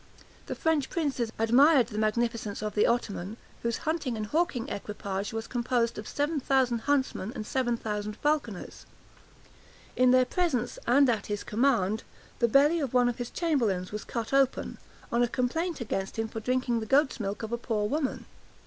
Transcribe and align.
The 0.47 0.55
French 0.55 0.89
princes 0.89 1.31
admired 1.37 1.89
the 1.89 1.99
magnificence 1.99 2.59
of 2.63 2.73
the 2.73 2.87
Ottoman, 2.87 3.37
whose 3.61 3.77
hunting 3.85 4.17
and 4.17 4.25
hawking 4.25 4.67
equipage 4.67 5.31
was 5.31 5.45
composed 5.45 5.99
of 5.99 6.07
seven 6.07 6.39
thousand 6.39 6.79
huntsmen 6.79 7.31
and 7.35 7.45
seven 7.45 7.77
thousand 7.77 8.15
falconers. 8.17 8.87
65 9.93 9.97
In 9.97 10.09
their 10.09 10.25
presence, 10.25 10.79
and 10.87 11.07
at 11.07 11.27
his 11.27 11.43
command, 11.43 12.01
the 12.39 12.47
belly 12.47 12.79
of 12.79 12.95
one 12.95 13.09
of 13.09 13.17
his 13.19 13.29
chamberlains 13.29 13.91
was 13.91 14.03
cut 14.03 14.33
open, 14.33 14.79
on 15.11 15.21
a 15.21 15.27
complaint 15.27 15.81
against 15.81 16.17
him 16.17 16.27
for 16.27 16.39
drinking 16.39 16.79
the 16.79 16.87
goat's 16.87 17.19
milk 17.19 17.43
of 17.43 17.51
a 17.51 17.57
poor 17.59 17.87
woman. 17.87 18.25